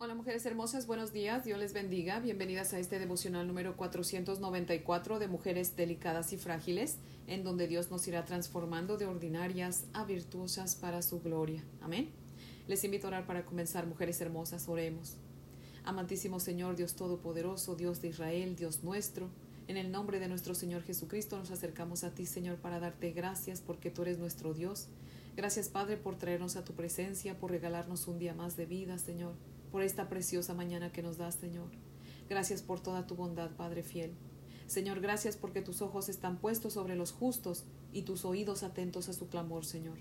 [0.00, 2.20] Hola mujeres hermosas, buenos días, Dios les bendiga.
[2.20, 8.06] Bienvenidas a este devocional número 494 de Mujeres Delicadas y Frágiles, en donde Dios nos
[8.06, 11.64] irá transformando de ordinarias a virtuosas para su gloria.
[11.80, 12.10] Amén.
[12.68, 15.16] Les invito a orar para comenzar, mujeres hermosas, oremos.
[15.82, 19.30] Amantísimo Señor, Dios Todopoderoso, Dios de Israel, Dios nuestro,
[19.66, 23.60] en el nombre de nuestro Señor Jesucristo nos acercamos a ti, Señor, para darte gracias
[23.60, 24.86] porque tú eres nuestro Dios.
[25.36, 29.34] Gracias, Padre, por traernos a tu presencia, por regalarnos un día más de vida, Señor
[29.70, 31.70] por esta preciosa mañana que nos das, Señor.
[32.28, 34.12] Gracias por toda tu bondad, Padre fiel.
[34.66, 39.14] Señor, gracias porque tus ojos están puestos sobre los justos y tus oídos atentos a
[39.14, 39.98] su clamor, Señor.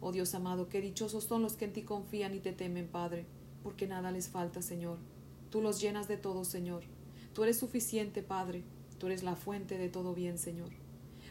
[0.00, 3.26] Oh Dios amado, qué dichosos son los que en ti confían y te temen, Padre,
[3.62, 4.98] porque nada les falta, Señor.
[5.50, 6.82] Tú los llenas de todo, Señor.
[7.32, 8.64] Tú eres suficiente, Padre.
[8.98, 10.70] Tú eres la fuente de todo bien, Señor.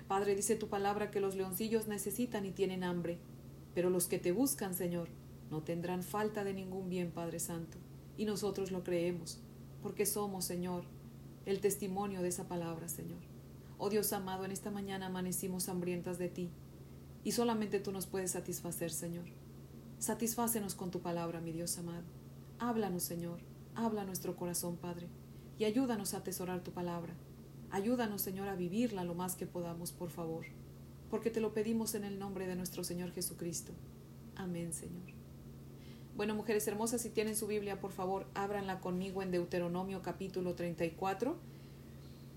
[0.07, 3.20] Padre, dice tu palabra que los leoncillos necesitan y tienen hambre,
[3.73, 5.09] pero los que te buscan, Señor,
[5.52, 7.78] no tendrán falta de ningún bien, Padre Santo.
[8.18, 9.41] Y nosotros lo creemos,
[9.84, 10.86] porque somos, Señor,
[11.46, 13.20] el testimonio de esa palabra, Señor.
[13.77, 16.52] Oh Dios amado, en esta mañana amanecimos hambrientas de ti,
[17.24, 19.26] y solamente tú nos puedes satisfacer, Señor.
[19.99, 22.05] Satisfácenos con tu palabra, mi Dios amado.
[22.58, 23.41] Háblanos, Señor,
[23.76, 25.10] habla nuestro corazón, Padre,
[25.60, 27.13] y ayúdanos a atesorar tu palabra.
[27.71, 30.46] Ayúdanos, Señor, a vivirla lo más que podamos, por favor,
[31.10, 33.74] porque te lo pedimos en el nombre de nuestro Señor Jesucristo.
[34.36, 35.21] Amén, Señor.
[36.15, 41.37] Bueno, mujeres hermosas, si tienen su Biblia, por favor, ábranla conmigo en Deuteronomio capítulo 34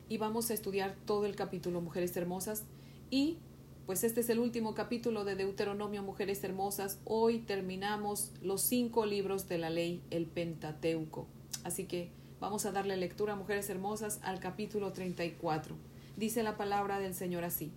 [0.08, 2.62] y vamos a estudiar todo el capítulo, mujeres hermosas.
[3.10, 3.38] Y
[3.84, 7.00] pues este es el último capítulo de Deuteronomio, mujeres hermosas.
[7.04, 11.26] Hoy terminamos los cinco libros de la ley, el Pentateuco.
[11.64, 15.74] Así que vamos a darle lectura, mujeres hermosas, al capítulo 34.
[16.16, 17.72] Dice la palabra del Señor así.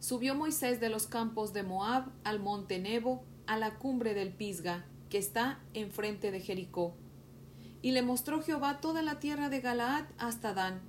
[0.00, 4.84] Subió Moisés de los campos de Moab al monte Nebo a la cumbre del Pisga,
[5.10, 6.96] que está enfrente de Jericó.
[7.82, 10.80] Y le mostró Jehová toda la tierra de Galaad hasta Dan,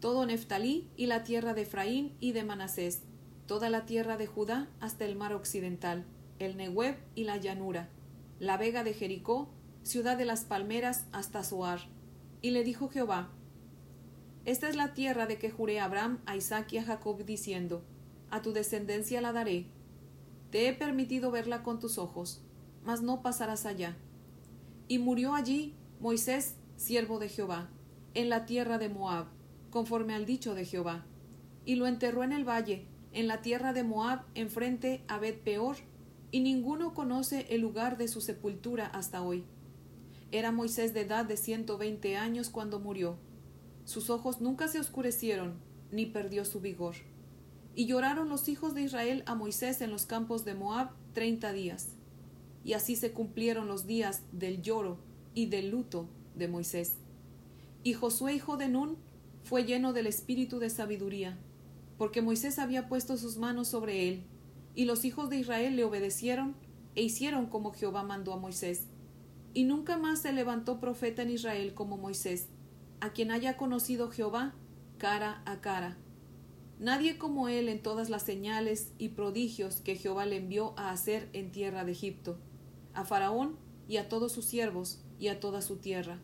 [0.00, 3.02] todo Neftalí y la tierra de Efraín y de Manasés,
[3.46, 6.04] toda la tierra de Judá hasta el mar occidental,
[6.38, 7.88] el Nehueb y la llanura,
[8.38, 9.50] la vega de Jericó,
[9.82, 11.80] ciudad de las palmeras hasta Zoar.
[12.42, 13.30] Y le dijo Jehová,
[14.46, 17.84] Esta es la tierra de que juré a Abraham, a Isaac y a Jacob, diciendo,
[18.30, 19.66] A tu descendencia la daré,
[20.50, 22.42] te he permitido verla con tus ojos,
[22.84, 23.96] mas no pasarás allá.
[24.88, 27.70] Y murió allí Moisés, siervo de Jehová,
[28.14, 29.26] en la tierra de Moab,
[29.70, 31.06] conforme al dicho de Jehová,
[31.64, 35.76] y lo enterró en el valle, en la tierra de Moab, enfrente a Bet Peor,
[36.32, 39.44] y ninguno conoce el lugar de su sepultura hasta hoy.
[40.32, 43.18] Era Moisés de edad de ciento veinte años cuando murió.
[43.84, 45.54] Sus ojos nunca se oscurecieron,
[45.90, 46.94] ni perdió su vigor.
[47.74, 51.88] Y lloraron los hijos de Israel a Moisés en los campos de Moab treinta días.
[52.64, 54.98] Y así se cumplieron los días del lloro
[55.34, 56.96] y del luto de Moisés.
[57.82, 58.96] Y Josué, hijo de Nun,
[59.42, 61.38] fue lleno del espíritu de sabiduría,
[61.96, 64.24] porque Moisés había puesto sus manos sobre él,
[64.74, 66.54] y los hijos de Israel le obedecieron
[66.94, 68.86] e hicieron como Jehová mandó a Moisés.
[69.54, 72.48] Y nunca más se levantó profeta en Israel como Moisés,
[73.00, 74.54] a quien haya conocido Jehová
[74.98, 75.96] cara a cara
[76.80, 81.28] Nadie como él en todas las señales y prodigios que Jehová le envió a hacer
[81.34, 82.38] en tierra de Egipto,
[82.94, 86.18] a Faraón y a todos sus siervos y a toda su tierra,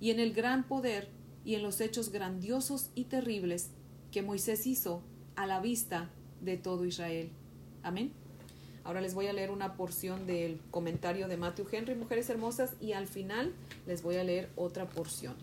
[0.00, 1.10] y en el gran poder
[1.44, 3.68] y en los hechos grandiosos y terribles
[4.10, 5.02] que Moisés hizo
[5.36, 6.08] a la vista
[6.40, 7.28] de todo Israel.
[7.82, 8.10] Amén.
[8.84, 12.92] Ahora les voy a leer una porción del comentario de Matthew Henry, Mujeres Hermosas, y
[12.92, 13.52] al final
[13.86, 15.34] les voy a leer otra porción.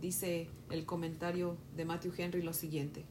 [0.00, 3.04] Dice el comentario de Matthew Henry lo siguiente.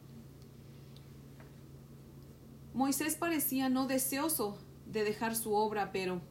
[2.74, 6.22] Moisés parecía no deseoso de dejar su obra, pero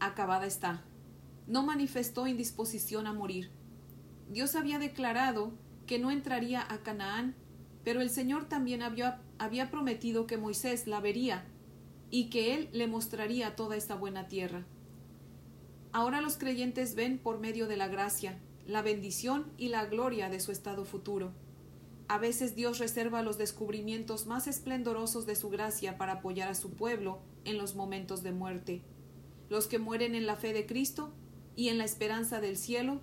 [0.00, 0.84] acabada está.
[1.46, 3.50] No manifestó indisposición a morir.
[4.30, 5.52] Dios había declarado
[5.86, 7.34] que no entraría a Canaán,
[7.84, 11.44] pero el Señor también había, había prometido que Moisés la vería
[12.10, 14.64] y que él le mostraría toda esta buena tierra.
[15.92, 20.40] Ahora los creyentes ven por medio de la gracia la bendición y la gloria de
[20.40, 21.32] su estado futuro.
[22.06, 26.72] A veces Dios reserva los descubrimientos más esplendorosos de su gracia para apoyar a su
[26.72, 28.82] pueblo en los momentos de muerte.
[29.48, 31.14] Los que mueren en la fe de Cristo
[31.56, 33.00] y en la esperanza del cielo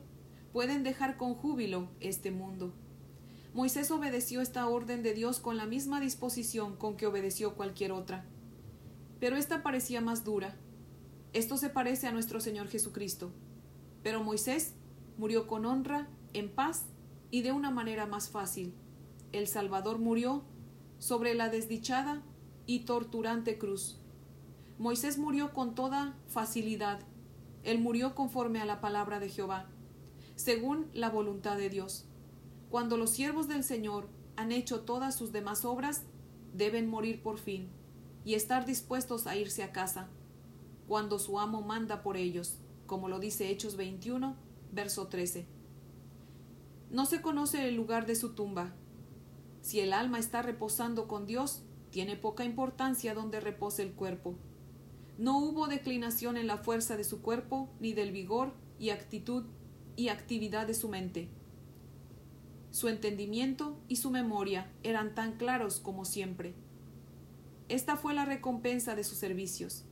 [0.54, 2.74] pueden dejar con júbilo este mundo.
[3.54, 8.26] Moisés obedeció esta orden de Dios con la misma disposición con que obedeció cualquier otra.
[9.20, 10.56] Pero esta parecía más dura.
[11.34, 13.32] Esto se parece a nuestro Señor Jesucristo.
[14.04, 14.74] Pero Moisés
[15.18, 16.86] murió con honra, en paz
[17.30, 18.74] y de una manera más fácil
[19.32, 20.44] el Salvador murió
[21.00, 22.22] sobre la desdichada
[22.66, 24.00] y torturante cruz.
[24.78, 27.00] Moisés murió con toda facilidad,
[27.64, 29.68] Él murió conforme a la palabra de Jehová,
[30.36, 32.06] según la voluntad de Dios.
[32.70, 36.04] Cuando los siervos del Señor han hecho todas sus demás obras,
[36.54, 37.70] deben morir por fin
[38.26, 40.10] y estar dispuestos a irse a casa,
[40.88, 44.36] cuando su amo manda por ellos, como lo dice Hechos 21,
[44.72, 45.46] verso 13.
[46.90, 48.74] No se conoce el lugar de su tumba.
[49.62, 54.36] Si el alma está reposando con Dios, tiene poca importancia donde repose el cuerpo.
[55.18, 59.46] No hubo declinación en la fuerza de su cuerpo, ni del vigor y actitud
[59.96, 61.30] y actividad de su mente.
[62.72, 66.56] Su entendimiento y su memoria eran tan claros como siempre.
[67.68, 69.84] Esta fue la recompensa de sus servicios,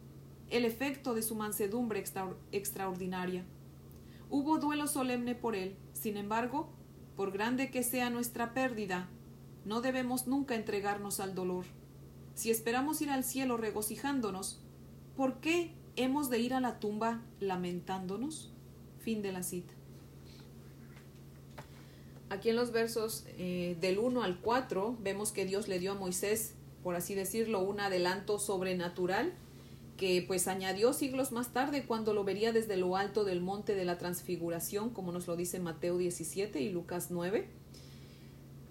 [0.49, 2.03] el efecto de su mansedumbre
[2.51, 3.45] extraordinaria.
[4.29, 6.69] Hubo duelo solemne por él, sin embargo,
[7.15, 9.09] por grande que sea nuestra pérdida,
[9.69, 11.63] no debemos nunca entregarnos al dolor.
[12.33, 14.59] Si esperamos ir al cielo regocijándonos,
[15.15, 18.51] ¿por qué hemos de ir a la tumba lamentándonos?
[18.97, 19.71] Fin de la cita.
[22.31, 25.95] Aquí en los versos eh, del 1 al 4 vemos que Dios le dio a
[25.95, 29.33] Moisés, por así decirlo, un adelanto sobrenatural
[29.97, 33.85] que pues añadió siglos más tarde cuando lo vería desde lo alto del monte de
[33.85, 37.59] la transfiguración, como nos lo dice Mateo 17 y Lucas 9.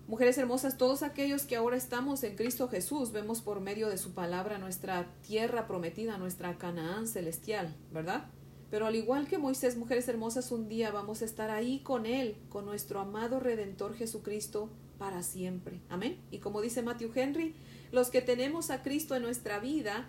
[0.08, 4.12] Mujeres hermosas, todos aquellos que ahora estamos en Cristo Jesús, vemos por medio de su
[4.12, 8.30] palabra nuestra tierra prometida, nuestra Canaán celestial, ¿verdad?
[8.70, 12.38] Pero al igual que Moisés, mujeres hermosas, un día vamos a estar ahí con Él,
[12.48, 15.82] con nuestro amado Redentor Jesucristo, para siempre.
[15.90, 16.18] Amén.
[16.30, 17.54] Y como dice Matthew Henry,
[17.92, 20.08] los que tenemos a Cristo en nuestra vida,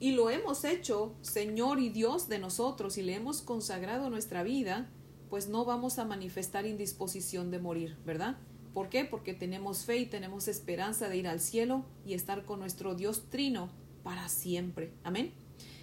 [0.00, 4.88] y lo hemos hecho Señor y Dios de nosotros y le hemos consagrado nuestra vida,
[5.28, 8.38] pues no vamos a manifestar indisposición de morir, ¿verdad?
[8.74, 9.04] ¿Por qué?
[9.04, 13.24] Porque tenemos fe y tenemos esperanza de ir al cielo y estar con nuestro Dios
[13.28, 13.68] trino
[14.02, 14.92] para siempre.
[15.04, 15.32] Amén.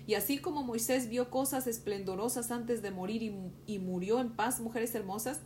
[0.07, 3.33] Y así como Moisés vio cosas esplendorosas antes de morir y,
[3.67, 5.41] y, murió en paz, mujeres hermosas,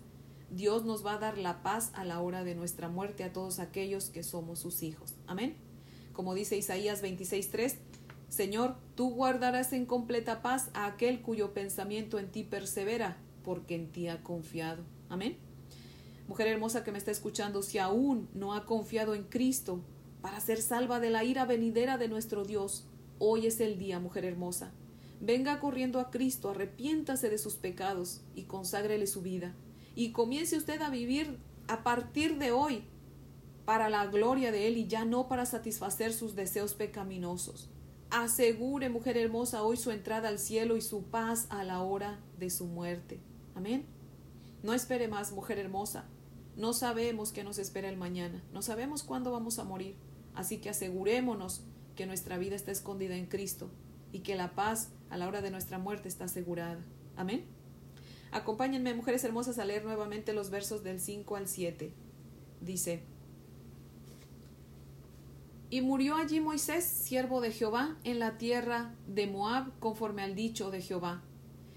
[0.52, 3.60] Dios nos va a dar la paz a la hora de nuestra muerte a todos
[3.60, 5.16] aquellos que somos sus hijos.
[5.28, 5.58] Amén.
[6.14, 7.76] Como dice Isaías 26.3,
[8.30, 13.92] Señor, tú guardarás en completa paz a aquel cuyo pensamiento en ti persevera, porque en
[13.92, 14.84] ti ha confiado.
[15.10, 15.38] Amén.
[16.28, 19.82] Mujer hermosa que me está escuchando, si aún no ha confiado en Cristo
[20.22, 22.88] para ser salva de la ira venidera de nuestro Dios,
[23.20, 24.72] hoy es el día, mujer hermosa.
[25.20, 29.54] Venga corriendo a Cristo, arrepiéntase de sus pecados y conságrele su vida.
[29.96, 31.38] Y comience usted a vivir
[31.68, 32.84] a partir de hoy
[33.66, 37.70] para la gloria de Él y ya no para satisfacer sus deseos pecaminosos.
[38.10, 42.50] Asegure, mujer hermosa, hoy su entrada al cielo y su paz a la hora de
[42.50, 43.20] su muerte.
[43.56, 43.86] Amén.
[44.64, 46.06] No espere más, mujer hermosa.
[46.56, 48.44] No sabemos qué nos espera el mañana.
[48.54, 49.96] No sabemos cuándo vamos a morir.
[50.34, 51.62] Así que asegurémonos
[51.96, 53.70] que nuestra vida está escondida en Cristo
[54.12, 56.80] y que la paz a la hora de nuestra muerte está asegurada.
[57.16, 57.46] Amén.
[58.32, 61.94] Acompáñenme, mujeres hermosas, a leer nuevamente los versos del 5 al 7.
[62.62, 63.04] Dice,
[65.74, 70.70] y murió allí Moisés, siervo de Jehová, en la tierra de Moab, conforme al dicho
[70.70, 71.24] de Jehová.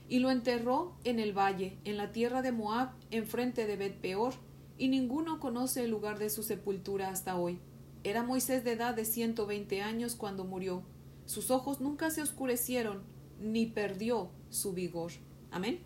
[0.08, 4.34] Y lo enterró en el valle, en la tierra de Moab, enfrente de Bet Peor,
[4.78, 7.58] y ninguno conoce el lugar de su sepultura hasta hoy.
[8.04, 10.82] Era Moisés de edad de ciento veinte años cuando murió.
[11.24, 13.02] Sus ojos nunca se oscurecieron,
[13.40, 15.12] ni perdió su vigor.
[15.50, 15.80] Amén.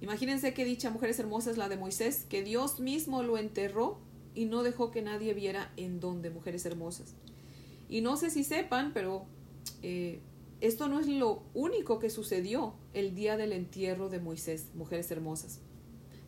[0.00, 3.98] Imagínense qué dicha, mujeres hermosas, la de Moisés, que Dios mismo lo enterró
[4.34, 7.14] y no dejó que nadie viera en dónde, mujeres hermosas.
[7.88, 9.26] Y no sé si sepan, pero
[9.82, 10.20] eh,
[10.60, 15.60] esto no es lo único que sucedió el día del entierro de Moisés, mujeres hermosas.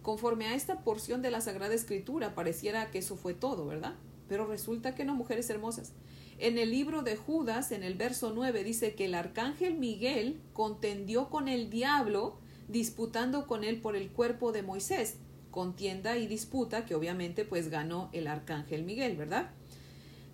[0.02, 3.94] Conforme a esta porción de la Sagrada Escritura, pareciera que eso fue todo, ¿verdad?
[4.28, 5.92] Pero resulta que no, mujeres hermosas.
[6.38, 11.28] En el libro de Judas, en el verso 9, dice que el arcángel Miguel contendió
[11.28, 15.16] con el diablo, disputando con él por el cuerpo de Moisés
[15.50, 19.50] contienda y disputa que obviamente pues ganó el arcángel Miguel, ¿verdad?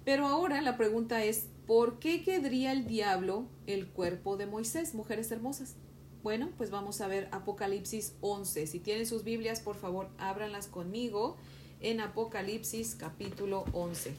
[0.05, 5.31] Pero ahora la pregunta es, ¿por qué querría el diablo el cuerpo de Moisés, mujeres
[5.31, 5.75] hermosas?
[6.23, 8.67] Bueno, pues vamos a ver Apocalipsis 11.
[8.67, 11.37] Si tienen sus Biblias, por favor, ábranlas conmigo
[11.81, 14.15] en Apocalipsis capítulo 11.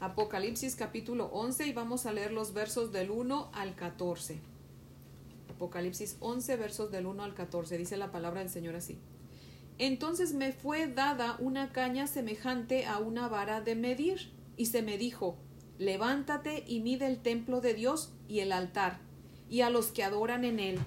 [0.00, 4.38] Apocalipsis capítulo 11 y vamos a leer los versos del 1 al 14.
[5.54, 8.98] Apocalipsis 11 versos del 1 al 14 dice la palabra del Señor así.
[9.78, 14.98] Entonces me fue dada una caña semejante a una vara de medir y se me
[14.98, 15.36] dijo,
[15.78, 19.00] levántate y mide el templo de Dios y el altar
[19.48, 20.78] y a los que adoran en él.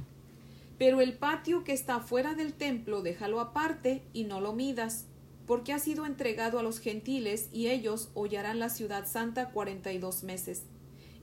[0.78, 5.06] Pero el patio que está fuera del templo déjalo aparte y no lo midas
[5.46, 9.98] porque ha sido entregado a los gentiles y ellos hollarán la ciudad santa cuarenta y
[9.98, 10.64] dos meses.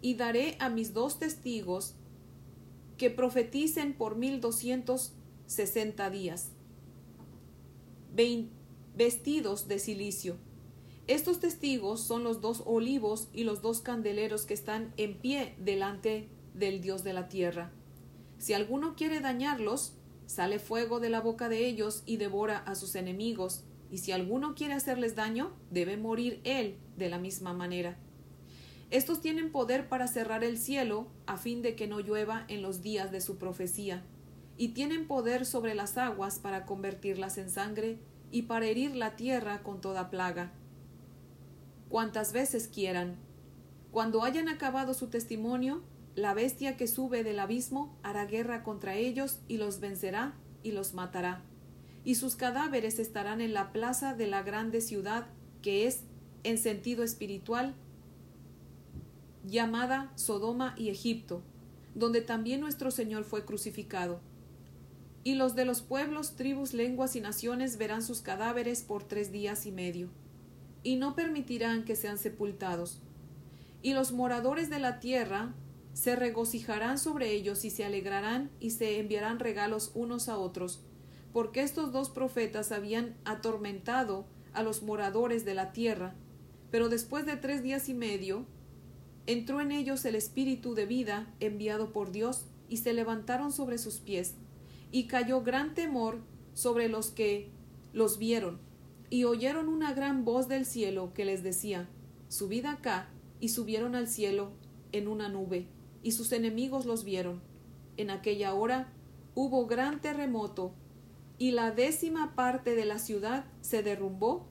[0.00, 1.94] Y daré a mis dos testigos
[2.96, 5.12] que profeticen por mil doscientos
[5.46, 6.50] sesenta días,
[8.94, 10.36] vestidos de silicio.
[11.06, 16.28] Estos testigos son los dos olivos y los dos candeleros que están en pie delante
[16.54, 17.72] del Dios de la tierra.
[18.38, 22.94] Si alguno quiere dañarlos, sale fuego de la boca de ellos y devora a sus
[22.94, 27.98] enemigos, y si alguno quiere hacerles daño, debe morir él de la misma manera.
[28.90, 32.80] Estos tienen poder para cerrar el cielo a fin de que no llueva en los
[32.80, 34.04] días de su profecía,
[34.56, 37.98] y tienen poder sobre las aguas para convertirlas en sangre
[38.30, 40.52] y para herir la tierra con toda plaga.
[41.88, 43.16] Cuantas veces quieran.
[43.90, 45.82] Cuando hayan acabado su testimonio,
[46.14, 50.94] la bestia que sube del abismo hará guerra contra ellos y los vencerá y los
[50.94, 51.42] matará
[52.04, 55.26] y sus cadáveres estarán en la plaza de la grande ciudad
[55.62, 56.04] que es,
[56.42, 57.74] en sentido espiritual,
[59.46, 61.42] llamada Sodoma y Egipto,
[61.94, 64.20] donde también nuestro Señor fue crucificado.
[65.24, 69.64] Y los de los pueblos, tribus, lenguas y naciones verán sus cadáveres por tres días
[69.64, 70.10] y medio,
[70.82, 73.00] y no permitirán que sean sepultados.
[73.80, 75.54] Y los moradores de la tierra
[75.94, 80.82] se regocijarán sobre ellos y se alegrarán y se enviarán regalos unos a otros,
[81.32, 86.14] porque estos dos profetas habían atormentado a los moradores de la tierra,
[86.70, 88.46] pero después de tres días y medio
[89.26, 93.98] entró en ellos el espíritu de vida enviado por Dios, y se levantaron sobre sus
[93.98, 94.34] pies,
[94.94, 96.20] y cayó gran temor
[96.52, 97.50] sobre los que
[97.92, 98.60] los vieron,
[99.10, 101.88] y oyeron una gran voz del cielo que les decía,
[102.28, 103.08] Subid acá,
[103.40, 104.52] y subieron al cielo
[104.92, 105.66] en una nube,
[106.04, 107.42] y sus enemigos los vieron.
[107.96, 108.92] En aquella hora
[109.34, 110.70] hubo gran terremoto,
[111.38, 114.46] y la décima parte de la ciudad se derrumbó,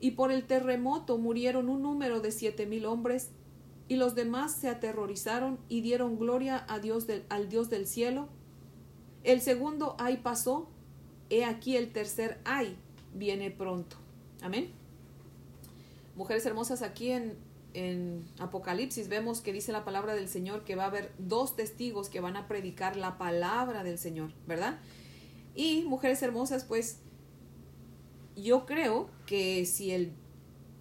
[0.00, 3.30] y por el terremoto murieron un número de siete mil hombres,
[3.86, 8.28] y los demás se aterrorizaron y dieron gloria a Dios al Dios del cielo.
[9.24, 10.68] El segundo ay pasó,
[11.30, 12.76] he aquí el tercer ay
[13.14, 13.96] viene pronto.
[14.40, 14.70] Amén.
[16.16, 17.36] Mujeres hermosas, aquí en,
[17.74, 22.08] en Apocalipsis vemos que dice la palabra del Señor que va a haber dos testigos
[22.08, 24.78] que van a predicar la palabra del Señor, ¿verdad?
[25.54, 26.98] Y mujeres hermosas, pues
[28.36, 30.12] yo creo que si el,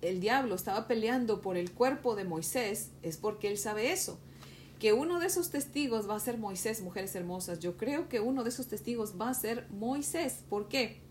[0.01, 4.19] el diablo estaba peleando por el cuerpo de Moisés, es porque él sabe eso.
[4.81, 7.59] Que uno de esos testigos va a ser Moisés, mujeres hermosas.
[7.59, 10.43] Yo creo que uno de esos testigos va a ser Moisés.
[10.49, 11.01] ¿Por qué?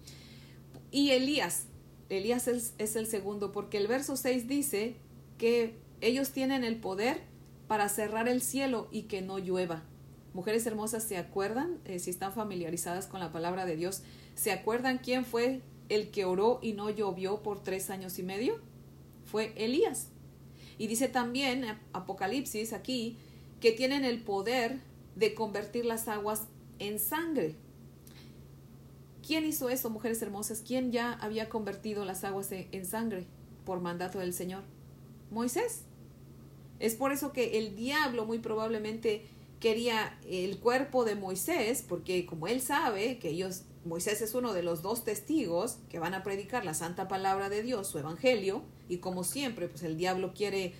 [0.90, 1.66] Y Elías.
[2.08, 4.96] Elías es, el segundo, porque el verso 6 dice
[5.38, 7.22] que ellos tienen el poder
[7.68, 9.84] para cerrar el cielo y que no llueva.
[10.34, 11.78] Mujeres hermosas, ¿se acuerdan?
[11.84, 14.02] Eh, si están familiarizadas con la palabra de Dios,
[14.34, 18.58] ¿se acuerdan quién fue el que oró y no llovió por tres años y medio?
[19.26, 20.08] Fue Elías.
[20.76, 23.16] Y dice también Apocalipsis aquí
[23.60, 24.80] que tienen el poder
[25.16, 26.46] de convertir las aguas
[26.78, 27.56] en sangre.
[29.26, 30.62] ¿Quién hizo eso, mujeres hermosas?
[30.66, 33.26] ¿Quién ya había convertido las aguas en sangre
[33.64, 34.62] por mandato del Señor?
[35.30, 35.82] Moisés.
[36.78, 39.26] Es por eso que el diablo muy probablemente
[39.60, 44.62] quería el cuerpo de Moisés, porque como él sabe que ellos, Moisés es uno de
[44.62, 48.96] los dos testigos que van a predicar la santa palabra de Dios, su evangelio, y
[48.96, 50.72] como siempre, pues el diablo quiere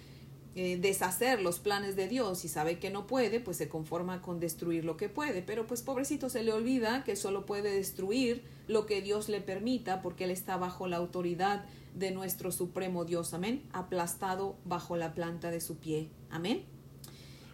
[0.57, 4.41] eh, deshacer los planes de Dios y sabe que no puede, pues se conforma con
[4.41, 8.85] destruir lo que puede, pero pues pobrecito se le olvida que solo puede destruir lo
[8.85, 11.65] que Dios le permita, porque él está bajo la autoridad
[11.95, 16.65] de nuestro supremo Dios, amén, aplastado bajo la planta de su pie, amén.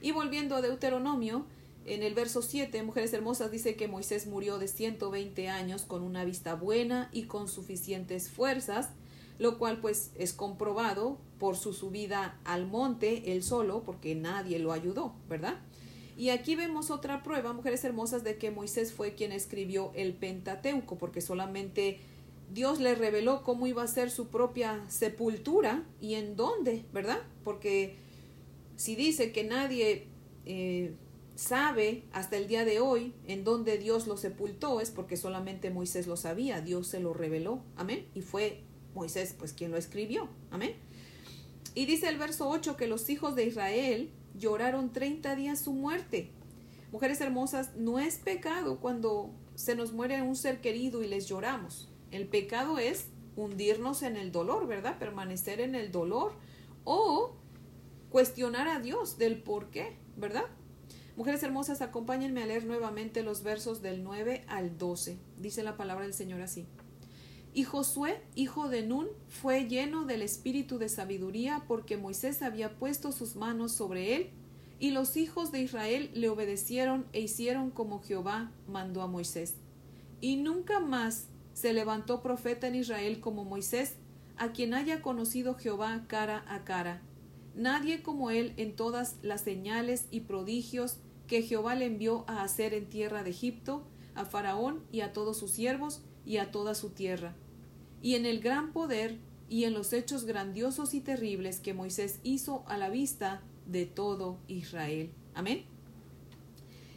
[0.01, 1.45] Y volviendo a Deuteronomio,
[1.85, 6.25] en el verso 7, Mujeres Hermosas dice que Moisés murió de 120 años con una
[6.25, 8.91] vista buena y con suficientes fuerzas,
[9.39, 14.73] lo cual pues es comprobado por su subida al monte él solo, porque nadie lo
[14.73, 15.61] ayudó, ¿verdad?
[16.17, 20.97] Y aquí vemos otra prueba, mujeres hermosas, de que Moisés fue quien escribió el Pentateuco,
[20.97, 22.01] porque solamente
[22.53, 27.19] Dios le reveló cómo iba a ser su propia sepultura y en dónde, ¿verdad?
[27.45, 27.97] Porque
[28.77, 30.07] si dice que nadie
[30.47, 30.95] eh,
[31.35, 36.07] sabe hasta el día de hoy en dónde Dios lo sepultó, es porque solamente Moisés
[36.07, 38.63] lo sabía, Dios se lo reveló, amén, y fue
[38.97, 40.75] Moisés pues quien lo escribió, amén.
[41.75, 46.31] Y dice el verso 8 que los hijos de Israel lloraron 30 días su muerte.
[46.91, 51.89] Mujeres hermosas, no es pecado cuando se nos muere un ser querido y les lloramos.
[52.11, 54.99] El pecado es hundirnos en el dolor, ¿verdad?
[54.99, 56.33] Permanecer en el dolor
[56.85, 57.37] o
[58.09, 60.45] cuestionar a Dios del por qué, ¿verdad?
[61.17, 65.19] Mujeres hermosas, acompáñenme a leer nuevamente los versos del 9 al 12.
[65.39, 66.67] Dice la palabra del Señor así.
[67.57, 73.13] Y Josué, hijo de Nun, fue lleno del espíritu de sabiduría porque Moisés había puesto
[73.13, 74.29] sus manos sobre él,
[74.79, 79.55] y los hijos de Israel le obedecieron e hicieron como Jehová mandó a Moisés.
[80.21, 83.95] Y nunca más se levantó profeta en Israel como Moisés,
[84.37, 87.01] a quien haya conocido Jehová cara a cara.
[87.55, 92.75] Nadie como él en todas las señales y prodigios que Jehová le envió a hacer
[92.75, 93.83] en tierra de Egipto,
[94.15, 97.35] a Faraón y a todos sus siervos y a toda su tierra
[98.03, 102.65] y en el gran poder y en los hechos grandiosos y terribles que Moisés hizo
[102.67, 105.11] a la vista de todo Israel.
[105.35, 105.65] Amén.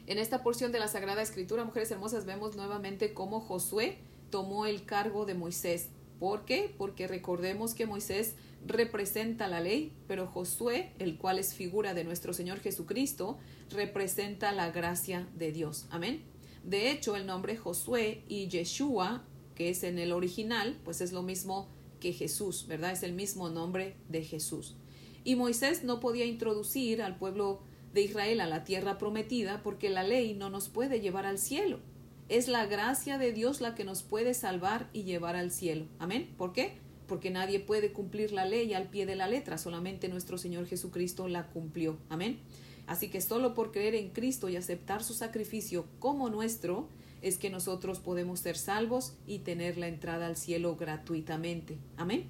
[0.08, 4.00] En esta porción de la Sagrada Escritura, mujeres hermosas, vemos nuevamente cómo Josué
[4.32, 5.90] tomó el cargo de Moisés.
[6.20, 6.74] ¿Por qué?
[6.78, 12.34] Porque recordemos que Moisés representa la ley, pero Josué, el cual es figura de nuestro
[12.34, 13.38] Señor Jesucristo,
[13.70, 15.86] representa la gracia de Dios.
[15.92, 16.24] Amén.
[16.64, 19.24] De hecho, el nombre Josué y Yeshua
[19.60, 21.68] que es en el original, pues es lo mismo
[22.00, 22.94] que Jesús, ¿verdad?
[22.94, 24.78] Es el mismo nombre de Jesús.
[25.26, 27.60] Y Moisés no podía introducir al pueblo
[27.94, 31.82] de Israel a la tierra prometida porque la ley no nos puede llevar al cielo.
[32.30, 35.88] Es la gracia de Dios la que nos puede salvar y llevar al cielo.
[36.00, 36.34] Amén.
[36.38, 36.78] ¿Por qué?
[37.06, 41.28] Porque nadie puede cumplir la ley al pie de la letra, solamente nuestro Señor Jesucristo
[41.28, 41.98] la cumplió.
[42.08, 42.40] Amén.
[42.88, 46.88] Así que solo por creer en Cristo y aceptar su sacrificio como nuestro,
[47.22, 51.78] es que nosotros podemos ser salvos y tener la entrada al cielo gratuitamente.
[51.98, 52.28] Amén.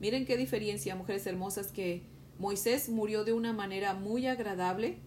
[0.00, 2.02] Miren qué diferencia, mujeres hermosas, que
[2.38, 4.98] Moisés murió de una manera muy agradable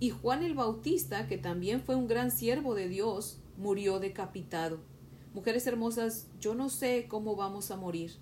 [0.00, 4.80] y Juan el Bautista, que también fue un gran siervo de Dios, murió decapitado.
[5.34, 8.12] Mujeres hermosas, yo no sé cómo vamos a morir,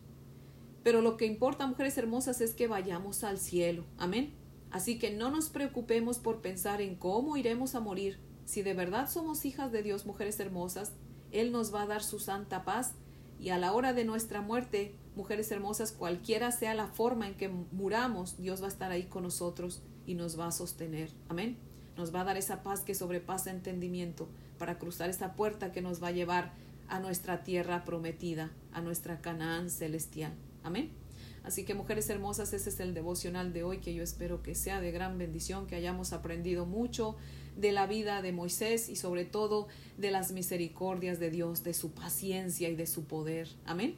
[0.83, 3.85] pero lo que importa, mujeres hermosas, es que vayamos al cielo.
[3.99, 4.33] Amén.
[4.71, 9.09] Así que no nos preocupemos por pensar en cómo iremos a morir, si de verdad
[9.09, 10.93] somos hijas de Dios, mujeres hermosas,
[11.31, 12.93] Él nos va a dar su santa paz
[13.39, 17.49] y a la hora de nuestra muerte, mujeres hermosas, cualquiera sea la forma en que
[17.49, 21.11] muramos, Dios va a estar ahí con nosotros y nos va a sostener.
[21.29, 21.57] Amén.
[21.97, 26.03] Nos va a dar esa paz que sobrepasa entendimiento para cruzar esa puerta que nos
[26.03, 26.53] va a llevar
[26.89, 30.33] a nuestra tierra prometida, a nuestra Canaán celestial.
[30.63, 30.91] Amén.
[31.43, 34.81] Así que mujeres hermosas, ese es el devocional de hoy que yo espero que sea
[34.81, 37.17] de gran bendición, que hayamos aprendido mucho
[37.57, 41.93] de la vida de Moisés y sobre todo de las misericordias de Dios, de su
[41.93, 43.49] paciencia y de su poder.
[43.65, 43.97] Amén.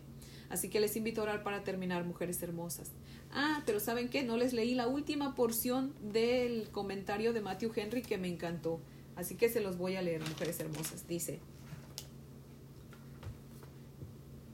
[0.48, 2.92] Así que les invito a orar para terminar, mujeres hermosas.
[3.32, 4.22] Ah, pero ¿saben qué?
[4.22, 8.80] No les leí la última porción del comentario de Matthew Henry que me encantó.
[9.16, 11.06] Así que se los voy a leer, mujeres hermosas.
[11.08, 11.40] Dice,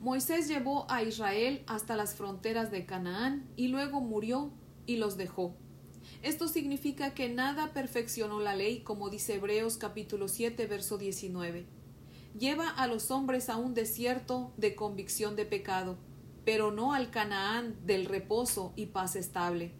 [0.01, 4.51] Moisés llevó a Israel hasta las fronteras de Canaán y luego murió
[4.87, 5.55] y los dejó.
[6.23, 11.65] Esto significa que nada perfeccionó la ley, como dice Hebreos capítulo 7, verso 19.
[12.39, 15.97] Lleva a los hombres a un desierto de convicción de pecado,
[16.45, 19.73] pero no al Canaán del reposo y paz estable.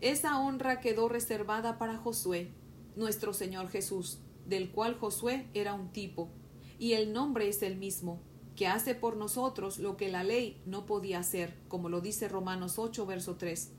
[0.00, 2.54] Esa honra quedó reservada para Josué,
[2.96, 6.30] nuestro Señor Jesús, del cual Josué era un tipo,
[6.78, 8.22] y el nombre es el mismo,
[8.56, 12.78] que hace por nosotros lo que la ley no podía hacer, como lo dice Romanos
[12.78, 13.72] 8, verso 3.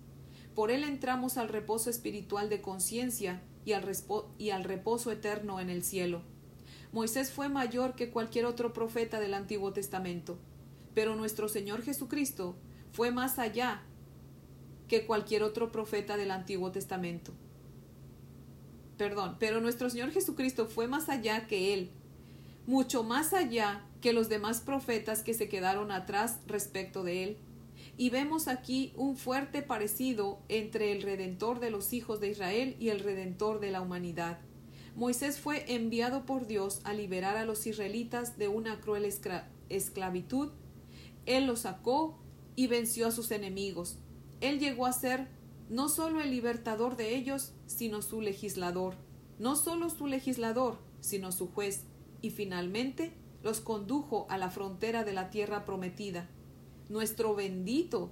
[0.55, 6.21] Por él entramos al reposo espiritual de conciencia y, al reposo eterno en el cielo.
[6.91, 10.37] Moisés fue mayor que cualquier otro profeta del Antiguo Testamento,
[10.93, 12.55] pero nuestro Señor Jesucristo
[12.91, 13.81] fue más allá
[14.87, 17.31] que cualquier otro profeta del Antiguo Testamento.
[18.97, 21.89] Perdón, pero nuestro Señor Jesucristo fue más allá que Él,
[22.67, 27.37] mucho más allá que los demás profetas que se quedaron atrás respecto de Él.
[27.95, 32.89] Y vemos aquí un fuerte parecido entre el Redentor de los hijos de Israel y
[32.89, 34.39] el Redentor de la humanidad.
[34.95, 39.05] Moisés fue enviado por Dios a liberar a los israelitas de una cruel
[39.69, 40.49] esclavitud.
[41.25, 42.19] Él los sacó
[42.55, 43.99] y venció a sus enemigos.
[44.41, 45.27] Él llegó a ser
[45.69, 48.95] no solo el libertador de ellos, sino su legislador.
[49.37, 51.85] No solo su legislador, sino su juez.
[52.21, 56.29] Y finalmente los condujo a la frontera de la tierra prometida
[56.89, 58.11] nuestro bendito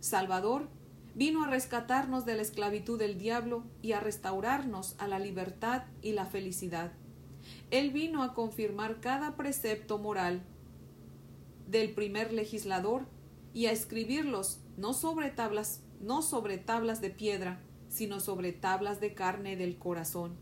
[0.00, 0.68] Salvador,
[1.14, 6.12] vino a rescatarnos de la esclavitud del diablo y a restaurarnos a la libertad y
[6.12, 6.92] la felicidad.
[7.70, 10.42] Él vino a confirmar cada precepto moral
[11.66, 13.06] del primer legislador
[13.52, 19.14] y a escribirlos no sobre tablas, no sobre tablas de piedra, sino sobre tablas de
[19.14, 20.36] carne del corazón.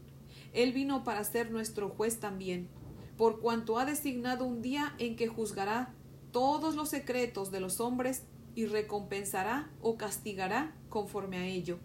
[0.53, 2.69] Él vino para ser nuestro juez también,
[3.17, 5.95] por cuanto ha designado un día en que juzgará
[6.33, 8.23] todos los secretos de los hombres
[8.55, 11.79] y recompensará o castigará conforme a ello.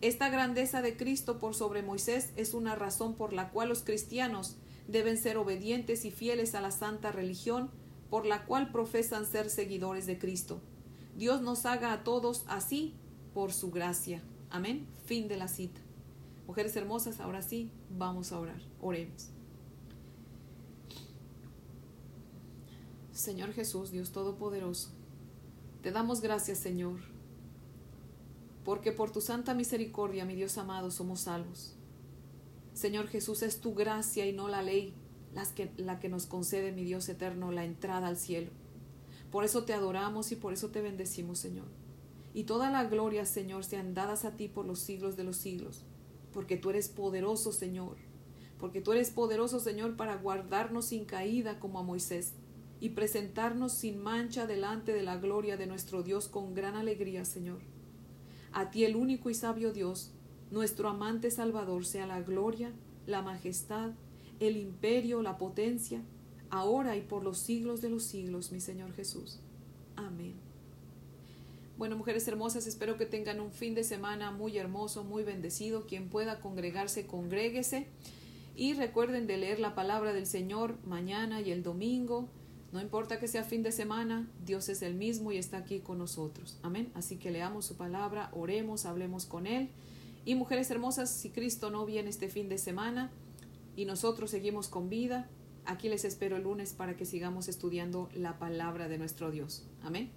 [0.00, 4.56] Esta grandeza de Cristo por sobre Moisés es una razón por la cual los cristianos
[4.86, 7.70] deben ser obedientes y fieles a la santa religión
[8.10, 10.60] por la cual profesan ser seguidores de Cristo.
[11.16, 12.94] Dios nos haga a todos así
[13.32, 14.22] por su gracia.
[14.50, 14.86] Amén.
[15.06, 15.80] Fin de la cita.
[16.46, 18.60] Mujeres hermosas, ahora sí, vamos a orar.
[18.80, 19.33] Oremos.
[23.14, 24.90] Señor Jesús, Dios Todopoderoso,
[25.82, 26.98] te damos gracias, Señor,
[28.64, 31.76] porque por tu santa misericordia, mi Dios amado, somos salvos.
[32.72, 34.94] Señor Jesús, es tu gracia y no la ley
[35.54, 38.50] que, la que nos concede, mi Dios eterno, la entrada al cielo.
[39.30, 41.68] Por eso te adoramos y por eso te bendecimos, Señor.
[42.34, 45.84] Y toda la gloria, Señor, sean dadas a ti por los siglos de los siglos,
[46.32, 47.96] porque tú eres poderoso, Señor,
[48.58, 52.34] porque tú eres poderoso, Señor, para guardarnos sin caída como a Moisés
[52.80, 57.60] y presentarnos sin mancha delante de la gloria de nuestro Dios con gran alegría, Señor.
[58.52, 60.12] A ti el único y sabio Dios,
[60.50, 62.72] nuestro amante Salvador, sea la gloria,
[63.06, 63.92] la majestad,
[64.40, 66.02] el imperio, la potencia,
[66.50, 69.40] ahora y por los siglos de los siglos, mi Señor Jesús.
[69.96, 70.34] Amén.
[71.76, 75.86] Bueno, mujeres hermosas, espero que tengan un fin de semana muy hermoso, muy bendecido.
[75.86, 77.88] Quien pueda congregarse, congréguese.
[78.54, 82.28] Y recuerden de leer la palabra del Señor mañana y el domingo.
[82.74, 85.96] No importa que sea fin de semana, Dios es el mismo y está aquí con
[85.96, 86.58] nosotros.
[86.60, 86.90] Amén.
[86.94, 89.68] Así que leamos su palabra, oremos, hablemos con Él.
[90.24, 93.12] Y mujeres hermosas, si Cristo no viene este fin de semana
[93.76, 95.28] y nosotros seguimos con vida,
[95.64, 99.62] aquí les espero el lunes para que sigamos estudiando la palabra de nuestro Dios.
[99.84, 100.10] Amén.